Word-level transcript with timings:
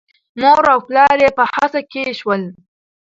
مور 0.41 0.63
او 0.73 0.79
پلار 0.87 1.15
یې 1.23 1.29
په 1.37 1.43
هڅه 1.53 1.81
کې 1.91 2.03
شول. 2.19 2.41